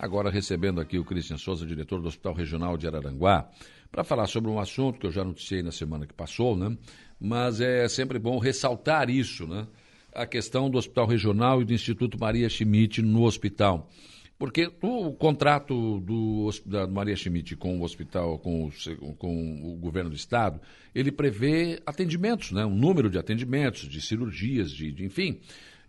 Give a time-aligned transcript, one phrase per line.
[0.00, 3.50] agora recebendo aqui o Cristian Souza, diretor do Hospital Regional de Araranguá,
[3.92, 6.74] para falar sobre um assunto que eu já noticiei na semana que passou, né?
[7.20, 9.66] Mas é sempre bom ressaltar isso, né?
[10.14, 13.90] A questão do Hospital Regional e do Instituto Maria Schmidt no hospital.
[14.38, 20.08] Porque o contrato do, da Maria Schmidt com o hospital, com o, com o governo
[20.08, 20.58] do estado,
[20.94, 22.64] ele prevê atendimentos, né?
[22.64, 25.38] um número de atendimentos, de cirurgias, de, de enfim.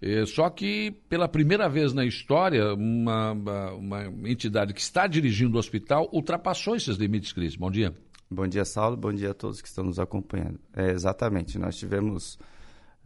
[0.02, 3.34] É, só que, pela primeira vez na história, uma,
[3.74, 7.56] uma, entidade que está dirigindo o hospital ultrapassou esses limites, Cris.
[7.56, 7.94] Bom dia.
[8.30, 8.98] Bom dia, Saulo.
[8.98, 10.60] Bom dia a todos que estão nos acompanhando.
[10.76, 11.60] É, exatamente.
[11.60, 12.40] Nós tivemos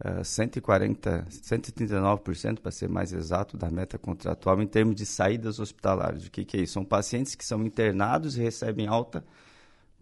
[0.02, 6.26] uh, 140, 139%, para ser mais exato, da meta contratual em termos de saídas hospitalares.
[6.26, 6.72] O que, que é isso?
[6.72, 9.22] São pacientes que são internados e recebem alta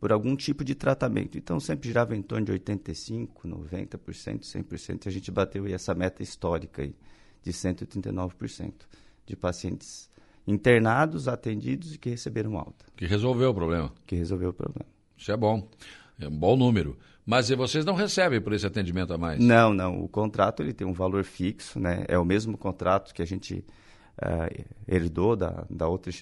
[0.01, 1.39] por algum tipo de tratamento.
[1.39, 5.07] Então, sempre girava em torno de 85%, 90%, 100%.
[5.07, 6.95] A gente bateu essa meta histórica aí
[7.43, 8.73] de 139%
[9.27, 10.11] de pacientes
[10.47, 12.85] internados, atendidos e que receberam alta.
[12.97, 13.93] Que resolveu o problema.
[14.07, 14.87] Que resolveu o problema.
[15.17, 15.69] Isso é bom.
[16.19, 16.97] É um bom número.
[17.25, 19.43] Mas vocês não recebem por esse atendimento a mais?
[19.43, 20.03] Não, não.
[20.03, 22.05] O contrato ele tem um valor fixo, né?
[22.07, 23.65] É o mesmo contrato que a gente
[24.19, 26.13] uh, herdou da, da outra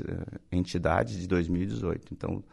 [0.51, 2.13] entidade de 2018.
[2.13, 2.45] Então,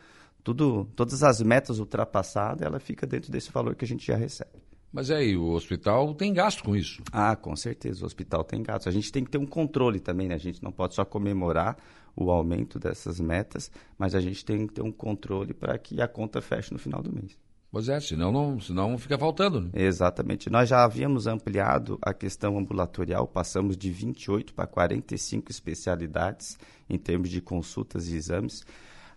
[0.43, 4.69] tudo, todas as metas ultrapassadas, ela fica dentro desse valor que a gente já recebe.
[4.91, 7.03] Mas aí, o hospital tem gasto com isso?
[7.11, 8.89] Ah, com certeza, o hospital tem gasto.
[8.89, 10.33] A gente tem que ter um controle também, né?
[10.33, 11.77] A gente não pode só comemorar
[12.15, 16.07] o aumento dessas metas, mas a gente tem que ter um controle para que a
[16.07, 17.37] conta feche no final do mês.
[17.71, 19.61] Pois é, senão, não, senão fica faltando.
[19.61, 19.69] Né?
[19.75, 20.49] Exatamente.
[20.49, 26.57] Nós já havíamos ampliado a questão ambulatorial, passamos de 28 para 45 especialidades
[26.89, 28.65] em termos de consultas e exames.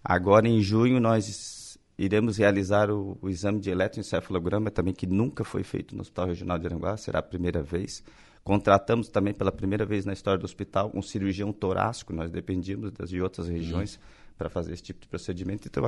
[0.05, 5.63] Agora, em junho, nós iremos realizar o, o exame de eletroencefalograma, também que nunca foi
[5.63, 8.03] feito no Hospital Regional de Aranguá, será a primeira vez.
[8.43, 13.09] Contratamos também pela primeira vez na história do hospital um cirurgião torácico, nós dependíamos das,
[13.09, 14.03] de outras regiões uhum.
[14.37, 15.69] para fazer esse tipo de procedimento.
[15.69, 15.85] Então,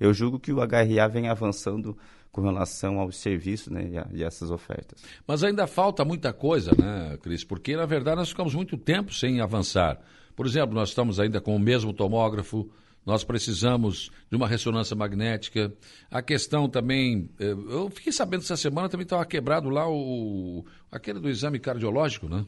[0.00, 1.96] eu julgo que o HRA vem avançando
[2.32, 5.00] com relação aos serviços né, e, a, e essas ofertas.
[5.26, 7.44] Mas ainda falta muita coisa, né, Cris?
[7.44, 10.00] Porque, na verdade, nós ficamos muito tempo sem avançar.
[10.34, 12.68] Por exemplo, nós estamos ainda com o mesmo tomógrafo,
[13.04, 15.72] nós precisamos de uma ressonância magnética.
[16.10, 21.18] A questão também, eh, eu fiquei sabendo essa semana também estava quebrado lá o aquele
[21.18, 22.46] do exame cardiológico, né?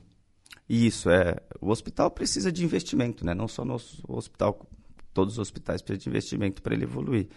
[0.68, 1.36] Isso é.
[1.60, 3.34] O hospital precisa de investimento, né?
[3.34, 3.76] Não só no
[4.08, 4.66] hospital,
[5.12, 7.28] todos os hospitais precisam de investimento para ele evoluir.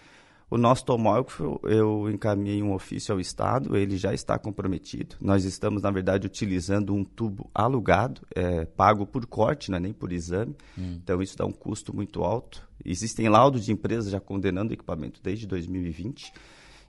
[0.49, 5.17] O nosso tomógrafo, eu encaminhei um ofício ao Estado, ele já está comprometido.
[5.19, 9.93] Nós estamos, na verdade, utilizando um tubo alugado, é, pago por corte, não é nem
[9.93, 10.55] por exame.
[10.77, 10.99] Hum.
[11.03, 12.65] Então, isso dá um custo muito alto.
[12.85, 16.31] Existem laudos de empresas já condenando o equipamento desde 2020.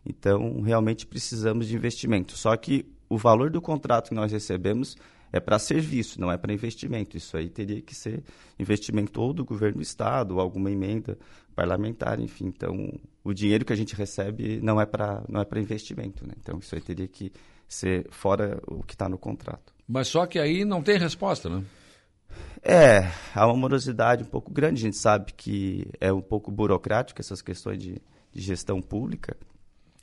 [0.07, 2.39] Então, realmente precisamos de investimento.
[2.39, 4.97] Só que o valor do contrato que nós recebemos
[5.33, 7.17] é para serviço, não é para investimento.
[7.17, 8.23] Isso aí teria que ser
[8.59, 11.19] investimento ou do governo do estado, ou alguma emenda
[11.55, 12.47] parlamentar, enfim.
[12.47, 12.75] Então,
[13.25, 16.35] o dinheiro que a gente recebe não é para não é para investimento, né?
[16.41, 17.33] Então, isso aí teria que
[17.69, 19.75] ser fora o que está no contrato.
[19.87, 21.65] Mas só que aí não tem resposta, né?
[22.63, 24.83] É, há uma morosidade um pouco grande.
[24.83, 28.01] A gente sabe que é um pouco burocrático essas questões de,
[28.33, 29.37] de gestão pública,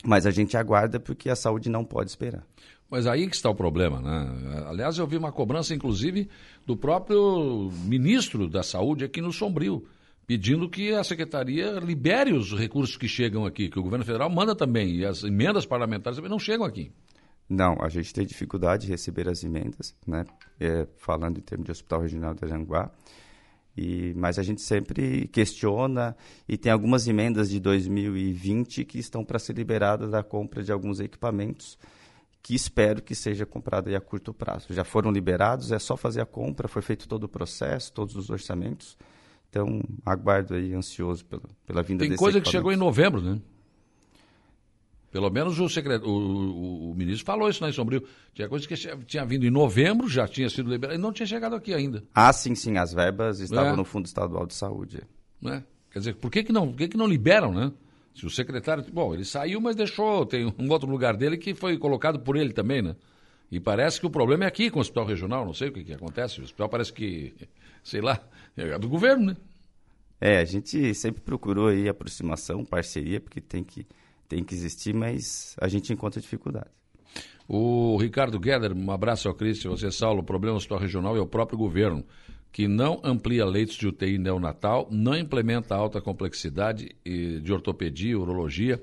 [0.04, 2.44] mas a gente aguarda porque a saúde não pode esperar.
[2.90, 4.66] Mas aí que está o problema, né?
[4.68, 6.30] Aliás, eu vi uma cobrança, inclusive,
[6.66, 9.88] do próprio ministro da Saúde aqui no Sombrio,
[10.28, 14.56] pedindo que a secretaria libere os recursos que chegam aqui, que o governo federal manda
[14.56, 16.92] também, e as emendas parlamentares também não chegam aqui.
[17.50, 20.24] Não, a gente tem dificuldade de receber as emendas, né?
[20.60, 22.92] É, falando em termos de Hospital Regional de Aranguá.
[23.78, 26.16] E, mas a gente sempre questiona
[26.48, 31.00] e tem algumas emendas de 2020 que estão para ser liberadas da compra de alguns
[31.00, 31.78] equipamentos
[32.42, 34.68] que espero que seja comprado a curto prazo.
[34.70, 38.30] Já foram liberados, é só fazer a compra, foi feito todo o processo, todos os
[38.30, 38.96] orçamentos.
[39.50, 43.42] Então, aguardo aí ansioso pela, pela vinda Tem desse coisa que chegou em novembro, né?
[45.16, 46.04] Pelo menos o, secret...
[46.04, 48.06] O, o, o, ministro falou isso na né, Sombrio.
[48.34, 51.56] Tinha coisa que tinha vindo em novembro, já tinha sido liberado e não tinha chegado
[51.56, 52.04] aqui ainda.
[52.14, 52.78] Ah, sim, sim.
[52.78, 53.76] As verbas estavam é.
[53.78, 55.04] no Fundo Estadual de Saúde.
[55.46, 55.64] É.
[55.90, 57.72] Quer dizer, por que, que, não, por que, que não liberam, né?
[58.14, 58.84] Se o secretário.
[58.92, 60.26] Bom, ele saiu, mas deixou.
[60.26, 62.98] Tem um outro lugar dele que foi colocado por ele também, né?
[63.50, 65.86] E parece que o problema é aqui com o hospital regional, não sei o que,
[65.86, 66.42] que acontece.
[66.42, 67.34] O hospital parece que,
[67.82, 68.22] sei lá,
[68.58, 69.38] é do governo, né?
[70.20, 73.88] É, a gente sempre procurou aí aproximação, parceria, porque tem que,
[74.28, 76.70] tem que existir, mas a gente encontra dificuldade.
[77.48, 81.28] O Ricardo Gueder, um abraço ao Cristian, você, Saulo, o problema hospital regional é o
[81.28, 82.04] próprio governo
[82.52, 88.82] que não amplia leitos de UTI neonatal, não implementa alta complexidade de ortopedia e urologia,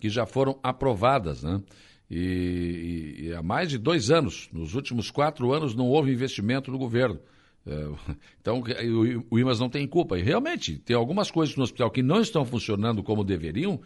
[0.00, 1.62] que já foram aprovadas, né?
[2.10, 6.70] E, e, e, há mais de dois anos, nos últimos quatro anos, não houve investimento
[6.70, 7.20] do governo.
[7.64, 7.88] É,
[8.40, 10.18] então, o, o IMAS não tem culpa.
[10.18, 13.80] E realmente, tem algumas coisas no hospital que não estão funcionando como deveriam,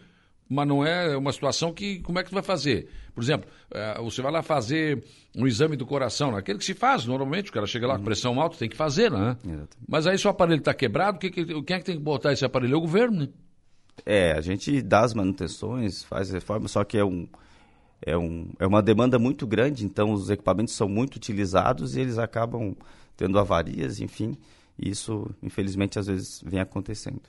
[0.49, 1.99] mas não é uma situação que.
[1.99, 2.89] Como é que tu vai fazer?
[3.13, 5.03] Por exemplo, é, você vai lá fazer
[5.35, 8.39] um exame do coração, aquele que se faz normalmente, o cara chega lá com pressão
[8.39, 9.35] alta, tem que fazer, né?
[9.43, 9.69] Exatamente.
[9.87, 12.75] Mas aí se o aparelho está quebrado, quem é que tem que botar esse aparelho?
[12.75, 13.29] É o governo, né?
[14.05, 17.27] É, a gente dá as manutenções, faz reforma, só que é um.
[18.05, 22.19] É, um, é uma demanda muito grande, então os equipamentos são muito utilizados e eles
[22.19, 22.75] acabam
[23.15, 24.37] tendo avarias, enfim.
[24.77, 27.23] E isso, infelizmente, às vezes vem acontecendo.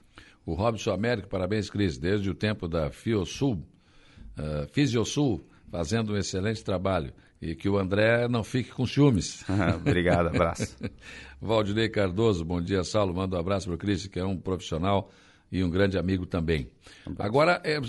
[0.49, 3.63] O Robson Américo, parabéns, Cris, desde o tempo da Fiosul,
[4.39, 7.13] uh, Fisiosul, fazendo um excelente trabalho.
[7.39, 9.45] E que o André não fique com ciúmes.
[9.77, 10.75] Obrigado, abraço.
[11.39, 13.15] Valdinei Cardoso, bom dia, Saulo.
[13.15, 15.11] Manda um abraço para o Cris, que é um profissional
[15.51, 16.69] e um grande amigo também.
[17.19, 17.81] Agora, é,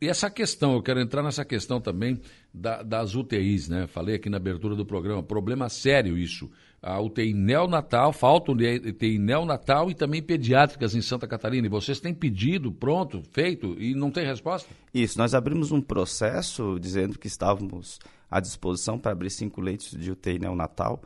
[0.00, 2.20] essa questão, eu quero entrar nessa questão também
[2.52, 3.86] da, das UTIs, né?
[3.86, 6.50] Falei aqui na abertura do programa, problema sério isso
[6.82, 11.66] a UTI neonatal, falta UTI neonatal e também pediátricas em Santa Catarina.
[11.66, 14.68] E vocês têm pedido, pronto, feito, e não tem resposta?
[14.92, 20.10] Isso, nós abrimos um processo dizendo que estávamos à disposição para abrir cinco leitos de
[20.10, 21.00] UTI neonatal.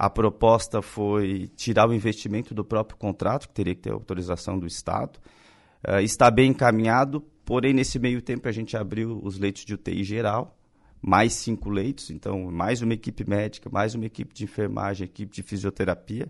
[0.00, 4.66] A proposta foi tirar o investimento do próprio contrato, que teria que ter autorização do
[4.66, 5.18] Estado.
[5.86, 10.02] Uh, está bem encaminhado, porém, nesse meio tempo, a gente abriu os leitos de UTI
[10.02, 10.56] geral,
[11.02, 15.42] mais cinco leitos, então mais uma equipe médica, mais uma equipe de enfermagem, equipe de
[15.42, 16.28] fisioterapia.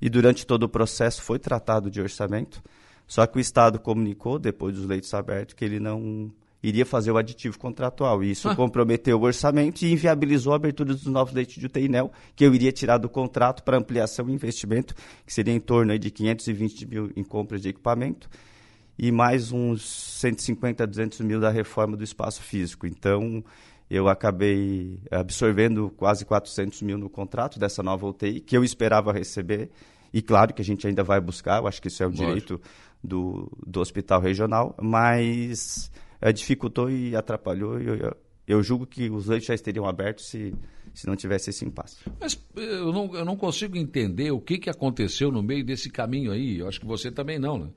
[0.00, 2.62] E durante todo o processo foi tratado de orçamento.
[3.04, 6.30] Só que o Estado comunicou, depois dos leitos abertos, que ele não
[6.62, 8.22] iria fazer o aditivo contratual.
[8.22, 8.56] E isso ah.
[8.56, 12.72] comprometeu o orçamento e inviabilizou a abertura dos novos leitos de UTI-NEL, que eu iria
[12.72, 14.94] tirar do contrato para ampliação e investimento,
[15.24, 18.28] que seria em torno de 520 mil em compras de equipamento
[18.98, 22.84] e mais uns 150 a 200 mil da reforma do espaço físico.
[22.86, 23.44] Então,
[23.88, 29.70] eu acabei absorvendo quase 400 mil no contrato dessa nova UTI, que eu esperava receber.
[30.12, 32.60] E claro que a gente ainda vai buscar, eu acho que isso é o direito
[33.04, 35.90] do, do hospital regional, mas
[36.20, 37.80] é, dificultou e atrapalhou.
[37.80, 38.16] E eu, eu,
[38.46, 40.54] eu julgo que os leitos já estariam abertos se,
[40.94, 41.98] se não tivesse esse impasse.
[42.20, 46.32] Mas eu não, eu não consigo entender o que, que aconteceu no meio desse caminho
[46.32, 46.58] aí.
[46.58, 47.68] Eu acho que você também não, né?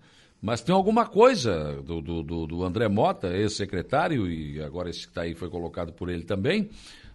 [0.42, 5.22] Mas tem alguma coisa do, do, do André Mota, ex-secretário, e agora esse que está
[5.22, 6.68] aí foi colocado por ele também,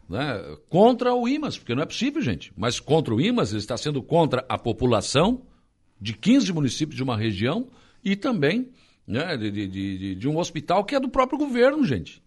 [0.09, 2.53] né, contra o IMAS, porque não é possível, gente.
[2.57, 5.43] Mas contra o IMAS, ele está sendo contra a população
[6.01, 7.67] de 15 municípios de uma região
[8.05, 8.71] e também
[9.07, 12.23] né, de, de, de, de um hospital que é do próprio governo, gente.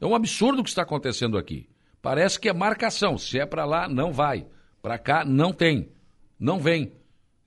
[0.00, 1.68] É um absurdo o que está acontecendo aqui.
[2.00, 3.18] Parece que é marcação.
[3.18, 4.46] Se é para lá, não vai.
[4.80, 5.90] Para cá, não tem.
[6.38, 6.92] Não vem.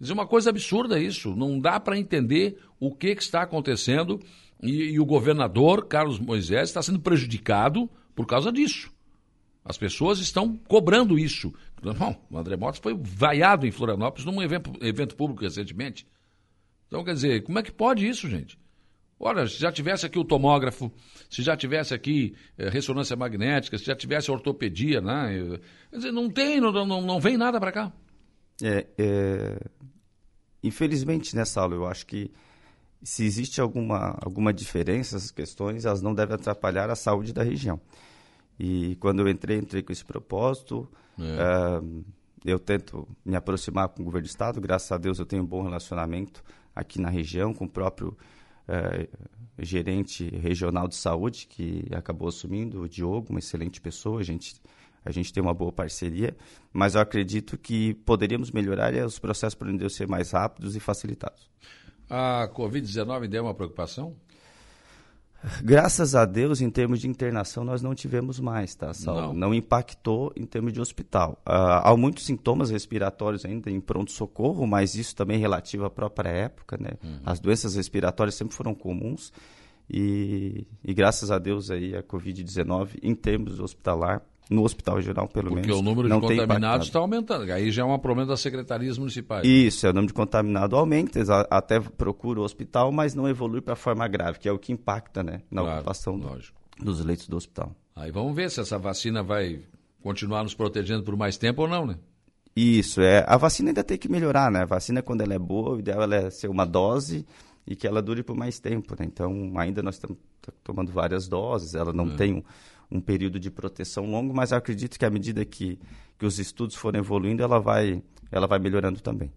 [0.02, 1.36] É uma coisa absurda isso.
[1.36, 4.20] Não dá para entender o que, que, está acontecendo
[4.62, 8.92] e, e, o governador, Carlos Moisés, está sendo prejudicado por causa disso.
[9.66, 11.54] As pessoas estão cobrando isso.
[11.82, 16.06] Bom, o André Motos foi vaiado em Florianópolis num evento, evento público recentemente.
[16.88, 18.58] Então, quer dizer, como é que pode isso, gente?
[19.25, 20.92] Olha, se já tivesse aqui o tomógrafo,
[21.30, 25.60] se já tivesse aqui eh, ressonância magnética, se já tivesse ortopedia, né?
[25.90, 27.94] Quer dizer, não tem, não, não, não vem nada para cá.
[28.62, 29.58] É, é,
[30.64, 32.31] Infelizmente, nessa aula, eu acho que
[33.04, 37.80] se existe alguma, alguma diferença nessas questões, elas não devem atrapalhar a saúde da região.
[38.58, 40.90] E quando eu entrei, entrei com esse propósito.
[41.20, 41.80] É.
[41.80, 42.06] Uh,
[42.46, 44.62] eu tento me aproximar com o governo do Estado.
[44.62, 46.44] Graças a Deus eu tenho um bom relacionamento
[46.74, 48.18] aqui na região com o próprio
[48.68, 49.08] uh,
[49.60, 54.20] gerente regional de saúde, que acabou assumindo, o Diogo, uma excelente pessoa.
[54.20, 54.62] A gente
[55.05, 56.36] a gente tem uma boa parceria,
[56.72, 61.50] mas eu acredito que poderíamos melhorar os processos poderiam ser mais rápidos e facilitados.
[62.10, 64.15] A Covid-19 deu uma preocupação?
[65.64, 69.34] Graças a Deus, em termos de internação, nós não tivemos mais, tá, Não.
[69.34, 71.42] não impactou em termos de hospital.
[71.48, 76.30] Uh, há muitos sintomas respiratórios ainda em pronto-socorro, mas isso também é relativo à própria
[76.30, 76.92] época, né?
[77.04, 77.20] Uhum.
[77.26, 79.32] As doenças respiratórias sempre foram comuns
[79.90, 85.50] e, e graças a Deus aí a Covid-19, em termos hospitalar, no hospital regional, pelo
[85.50, 85.78] Porque menos.
[85.78, 87.52] Porque o número de contaminados está aumentando.
[87.52, 89.46] Aí já é um problema das secretarias municipais.
[89.48, 91.20] Isso, é, o número de contaminados aumenta,
[91.50, 94.72] até procura o hospital, mas não evolui para a forma grave, que é o que
[94.72, 96.40] impacta né, na claro, ocupação do,
[96.80, 97.76] dos leitos do hospital.
[97.96, 99.62] Aí vamos ver se essa vacina vai
[100.02, 101.98] continuar nos protegendo por mais tempo ou não, né?
[102.56, 103.26] Isso, é.
[103.28, 104.62] A vacina ainda tem que melhorar, né?
[104.62, 107.26] A vacina, quando ela é boa, o ideal é ser uma dose
[107.66, 109.06] e que ela dure por mais tempo, né?
[109.06, 110.18] Então, ainda nós estamos
[110.64, 112.16] tomando várias doses, ela não é.
[112.16, 112.44] tem um
[112.94, 115.80] um período de proteção longo, mas eu acredito que à medida que,
[116.18, 119.32] que os estudos forem evoluindo, ela vai, ela vai melhorando também.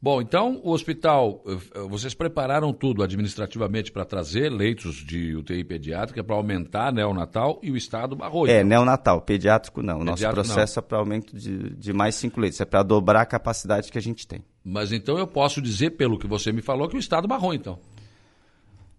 [0.00, 6.22] Bom, então o hospital, eh, vocês prepararam tudo administrativamente para trazer leitos de UTI pediátrica
[6.22, 8.46] para aumentar neonatal e o Estado barrou.
[8.46, 8.68] É, então.
[8.68, 10.04] neonatal, pediátrico não.
[10.04, 10.84] Nosso processo não.
[10.84, 14.02] é para aumento de, de mais cinco leitos, é para dobrar a capacidade que a
[14.02, 14.44] gente tem.
[14.62, 17.78] Mas então eu posso dizer, pelo que você me falou, que o Estado barrou então.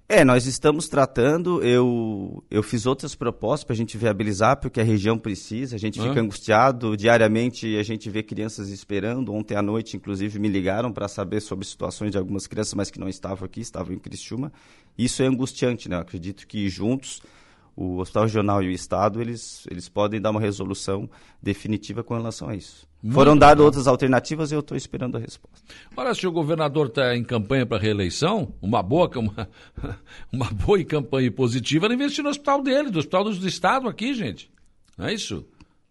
[0.09, 4.83] É, nós estamos tratando, eu, eu fiz outras propostas para a gente viabilizar, porque a
[4.83, 9.97] região precisa, a gente fica angustiado, diariamente a gente vê crianças esperando, ontem à noite
[9.97, 13.59] inclusive me ligaram para saber sobre situações de algumas crianças, mas que não estavam aqui,
[13.59, 14.49] estavam em Criciúma,
[14.97, 17.21] isso é angustiante, né, eu acredito que juntos
[17.77, 21.07] o Hospital Regional e o Estado, eles, eles podem dar uma resolução
[21.41, 22.87] definitiva com relação a isso.
[23.03, 25.63] Muito Foram dadas outras alternativas e eu estou esperando a resposta.
[26.15, 29.47] Se o governador está em campanha para reeleição, uma boa, uma,
[30.33, 34.49] uma boa campanha positiva era investir no hospital dele, do hospital do Estado aqui, gente.
[34.97, 35.45] Não é isso?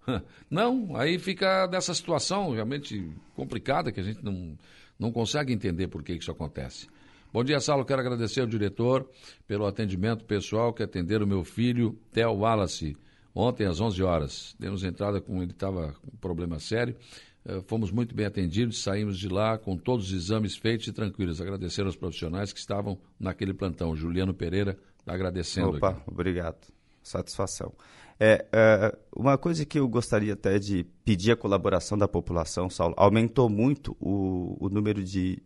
[0.50, 4.56] Não, aí fica dessa situação realmente complicada que a gente não,
[4.98, 6.88] não consegue entender por que isso acontece.
[7.32, 7.84] Bom dia, Saulo.
[7.84, 9.08] Quero agradecer ao diretor
[9.46, 12.96] pelo atendimento pessoal que atenderam o meu filho, Theo Wallace,
[13.34, 14.56] ontem às 11 horas.
[14.58, 16.96] Demos entrada com ele estava com um problema sério.
[17.44, 21.40] Uh, fomos muito bem atendidos, saímos de lá com todos os exames feitos e tranquilos.
[21.40, 23.94] Agradecer aos profissionais que estavam naquele plantão.
[23.94, 25.76] Juliano Pereira está agradecendo.
[25.76, 26.02] Opa, aqui.
[26.06, 26.56] obrigado.
[27.02, 27.72] Satisfação.
[28.18, 32.94] É, é, uma coisa que eu gostaria até de pedir a colaboração da população, Saulo,
[32.96, 35.42] aumentou muito o, o número de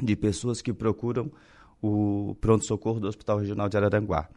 [0.00, 1.30] de pessoas que procuram
[1.80, 4.28] o pronto-socorro do Hospital Regional de Araranguá.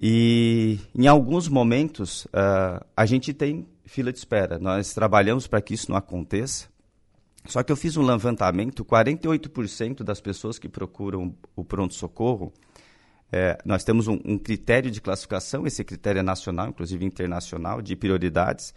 [0.00, 4.58] E em alguns momentos uh, a gente tem fila de espera.
[4.58, 6.68] Nós trabalhamos para que isso não aconteça.
[7.46, 12.52] Só que eu fiz um levantamento: 48% das pessoas que procuram o pronto-socorro,
[13.30, 17.96] é, nós temos um, um, critério de classificação, esse critério é nacional, inclusive internacional, de
[17.96, 18.74] prioridades.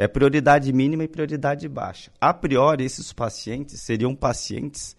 [0.00, 2.10] É prioridade mínima e prioridade baixa.
[2.18, 4.96] A priori, esses pacientes seriam pacientes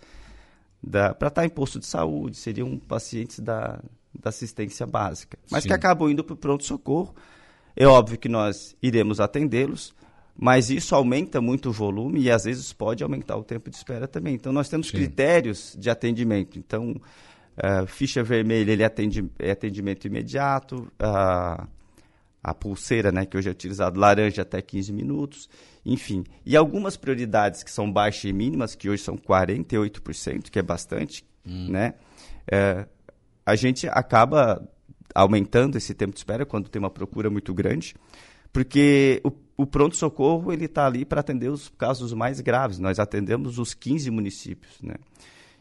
[0.79, 3.81] para estar tá em posto de saúde, seriam pacientes da,
[4.13, 5.70] da assistência básica, mas Sim.
[5.70, 7.15] que acabam indo para o pronto-socorro.
[7.75, 9.91] É óbvio que nós iremos atendê-los,
[10.38, 14.08] mas isso aumenta muito o volume e às vezes pode aumentar o tempo de espera
[14.08, 14.36] também.
[14.36, 14.98] Então, nós temos Sim.
[14.98, 16.60] critérios de atendimento.
[16.60, 16.91] Então,
[17.58, 21.67] uh, ficha vermelha ele atende, é atendimento imediato, uh,
[22.43, 25.50] a pulseira, né, que hoje é utilizado, laranja até 15 minutos,
[25.86, 26.24] enfim.
[26.45, 31.24] E algumas prioridades que são baixas e mínimas, que hoje são 48%, que é bastante,
[31.45, 31.69] hum.
[31.69, 31.93] né?
[32.51, 32.88] É,
[33.45, 34.67] a gente acaba
[35.13, 37.95] aumentando esse tempo de espera quando tem uma procura muito grande,
[38.51, 42.79] porque o, o pronto-socorro ele está ali para atender os casos mais graves.
[42.79, 44.95] Nós atendemos os 15 municípios, né?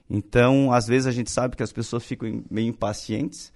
[0.08, 3.52] Então, às vezes a gente sabe que as pessoas ficam meio impacientes,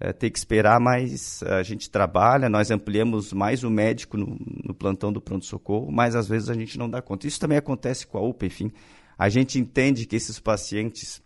[0.00, 4.74] é, ter que esperar, mas a gente trabalha, nós ampliamos mais o médico no, no
[4.74, 7.26] plantão do pronto-socorro, mas às vezes a gente não dá conta.
[7.26, 8.72] Isso também acontece com a UPA, enfim.
[9.18, 11.20] A gente entende que esses pacientes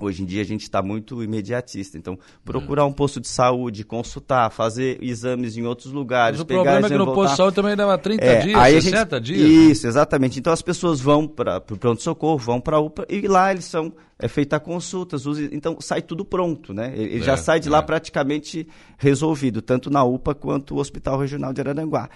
[0.00, 4.50] Hoje em dia a gente está muito imediatista, então procurar um posto de saúde, consultar,
[4.50, 6.38] fazer exames em outros lugares.
[6.38, 7.20] Mas o problema é que no voltar.
[7.20, 9.40] posto de saúde também leva 30 é, dias, aí 60 gente, dias.
[9.40, 9.88] Isso, né?
[9.88, 10.38] exatamente.
[10.38, 13.92] Então as pessoas vão para o pronto-socorro, vão para a UPA e lá eles são
[14.20, 16.92] é feita consultas, então sai tudo pronto, né?
[16.96, 17.82] Ele é, já sai de lá é.
[17.82, 22.10] praticamente resolvido, tanto na UPA quanto o Hospital Regional de Araranguá.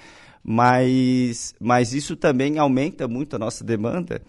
[0.44, 4.20] Mas, mas isso também aumenta muito a nossa demanda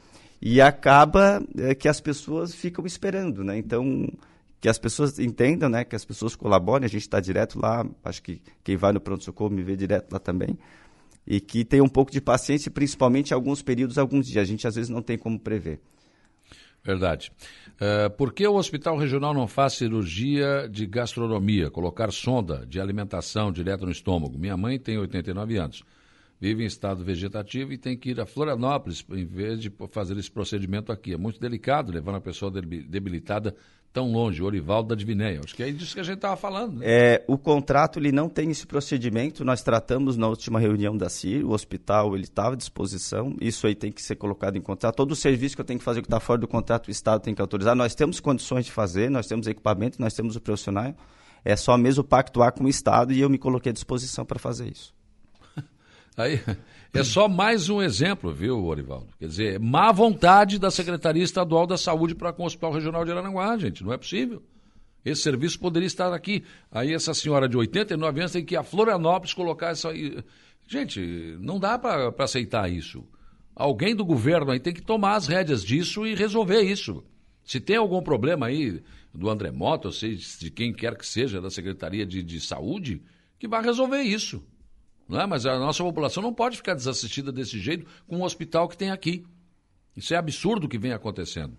[0.45, 3.57] e acaba é, que as pessoas ficam esperando, né?
[3.57, 4.05] Então,
[4.59, 5.85] que as pessoas entendam, né?
[5.85, 9.50] Que as pessoas colaborem, a gente está direto lá, acho que quem vai no pronto-socorro
[9.50, 10.59] me vê direto lá também,
[11.25, 14.75] e que tenha um pouco de paciência, principalmente alguns períodos, alguns dias, a gente às
[14.75, 15.79] vezes não tem como prever.
[16.83, 17.31] Verdade.
[17.75, 23.50] Uh, por que o hospital regional não faz cirurgia de gastronomia, colocar sonda de alimentação
[23.50, 24.38] direto no estômago?
[24.38, 25.83] Minha mãe tem 89 anos
[26.43, 30.29] vive em estado vegetativo e tem que ir a Florianópolis em vez de fazer esse
[30.29, 31.13] procedimento aqui.
[31.13, 33.55] É muito delicado levar uma pessoa debilitada
[33.93, 35.39] tão longe, Orivaldo da Divinéia.
[35.41, 36.79] Acho que é disso que a gente estava falando.
[36.79, 36.85] Né?
[36.85, 41.45] É, o contrato ele não tem esse procedimento, nós tratamos na última reunião da CIR,
[41.45, 44.97] o hospital ele estava à disposição, isso aí tem que ser colocado em contrato.
[44.97, 47.21] Todo o serviço que eu tenho que fazer que está fora do contrato, o Estado
[47.21, 47.73] tem que autorizar.
[47.73, 50.93] Nós temos condições de fazer, nós temos equipamento, nós temos o profissional,
[51.45, 54.69] é só mesmo pactuar com o Estado e eu me coloquei à disposição para fazer
[54.69, 54.93] isso.
[56.17, 56.39] Aí,
[56.93, 59.08] é só mais um exemplo, viu, Orivaldo?
[59.17, 63.12] Quer dizer, má vontade da Secretaria Estadual da Saúde para com o Hospital Regional de
[63.12, 63.84] Aranaguá, gente.
[63.84, 64.41] Não é possível.
[65.03, 66.43] Esse serviço poderia estar aqui.
[66.72, 69.89] Aí essa senhora de 89 anos tem que ir a Florianópolis colocar essa.
[70.67, 73.03] Gente, não dá para aceitar isso.
[73.55, 77.03] Alguém do governo aí tem que tomar as rédeas disso e resolver isso.
[77.43, 78.82] Se tem algum problema aí
[79.13, 83.01] do André Mota, ou seja, de quem quer que seja da Secretaria de, de Saúde,
[83.38, 84.41] que vá resolver isso.
[85.12, 85.25] É?
[85.25, 88.91] Mas a nossa população não pode ficar desassistida desse jeito com o hospital que tem
[88.91, 89.25] aqui.
[89.95, 91.55] Isso é absurdo o que vem acontecendo.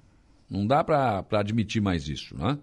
[0.48, 2.58] Não dá para admitir mais isso, né?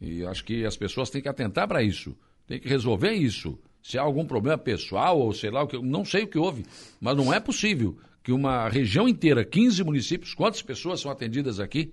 [0.00, 3.58] E acho que as pessoas têm que atentar para isso, tem que resolver isso.
[3.82, 6.64] Se há algum problema pessoal ou sei lá o que, não sei o que houve,
[7.00, 11.92] mas não é possível que uma região inteira, 15 municípios, quantas pessoas são atendidas aqui,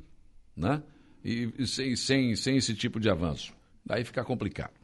[0.55, 0.81] né?
[1.24, 3.53] E, e sem, sem, sem esse tipo de avanço.
[3.86, 4.80] Daí fica complicado.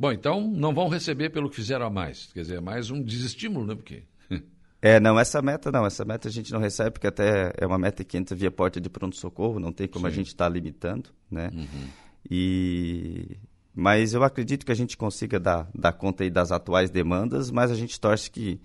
[0.00, 2.32] Bom, então não vão receber pelo que fizeram a mais.
[2.32, 3.74] Quer dizer, é mais um desestímulo, né?
[3.74, 4.02] Porque
[4.80, 7.78] é, não, essa meta não, essa meta a gente não recebe porque até é uma
[7.78, 10.10] meta que entra via porta de pronto-socorro, não tem como Sim.
[10.12, 11.50] a gente estar tá limitando, né?
[11.52, 11.88] Uhum.
[12.30, 13.36] E...
[13.74, 17.70] Mas eu acredito que a gente consiga dar, dar conta aí das atuais demandas, mas
[17.70, 18.58] a gente torce que,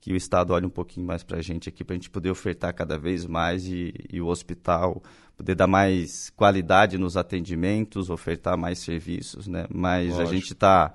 [0.00, 2.30] que o Estado olhe um pouquinho mais para a gente aqui, para a gente poder
[2.30, 5.02] ofertar cada vez mais e, e, o hospital
[5.36, 9.66] poder dar mais qualidade nos atendimentos, ofertar mais serviços, né?
[9.72, 10.28] Mas Lógico.
[10.28, 10.92] a gente está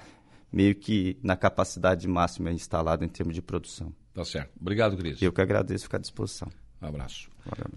[0.52, 3.94] meio que na capacidade máxima instalada em termos de produção.
[4.14, 4.52] Tá certo.
[4.60, 5.22] Obrigado, Cris.
[5.22, 6.50] Eu que agradeço, ficar à disposição.
[6.82, 7.30] Um abraço.
[7.46, 7.76] Um abraço.